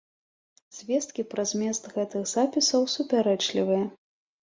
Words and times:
Звесткі 0.77 1.27
пра 1.35 1.45
змест 1.53 1.83
гэтых 1.99 2.27
запісаў 2.35 2.91
супярэчлівыя. 2.97 3.91